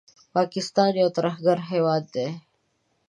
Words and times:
پاکستان 0.35 0.91
یو 1.01 1.09
ترهګر 1.17 1.57
هېواد 1.69 2.03
دی 2.13 2.29